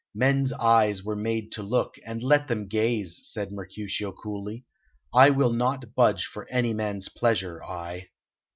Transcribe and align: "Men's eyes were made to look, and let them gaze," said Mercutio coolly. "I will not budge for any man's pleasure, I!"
"Men's 0.15 0.51
eyes 0.53 1.03
were 1.03 1.15
made 1.15 1.51
to 1.51 1.61
look, 1.61 1.93
and 2.03 2.23
let 2.23 2.47
them 2.47 2.65
gaze," 2.65 3.19
said 3.21 3.51
Mercutio 3.51 4.11
coolly. 4.11 4.65
"I 5.13 5.29
will 5.29 5.53
not 5.53 5.93
budge 5.93 6.25
for 6.25 6.47
any 6.49 6.73
man's 6.73 7.07
pleasure, 7.07 7.63
I!" 7.63 8.07